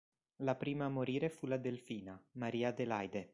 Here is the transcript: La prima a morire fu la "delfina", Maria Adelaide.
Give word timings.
La 0.37 0.55
prima 0.55 0.85
a 0.85 0.89
morire 0.89 1.29
fu 1.29 1.45
la 1.45 1.57
"delfina", 1.57 2.19
Maria 2.31 2.69
Adelaide. 2.69 3.29